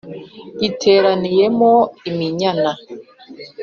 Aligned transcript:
Riteraniyemo 0.61 1.71
Iminyana 2.09 2.71